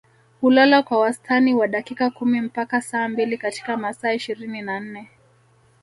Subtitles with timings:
[0.41, 5.09] Hulala kwa wastani wa dakika kumi mpaka saa mbili katika masaa ishirini na nne